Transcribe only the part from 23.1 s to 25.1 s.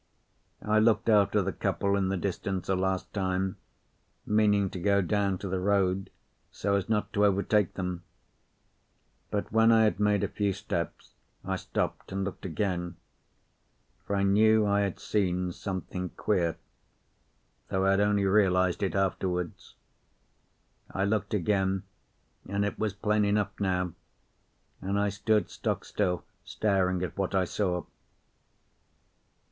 enough now; and I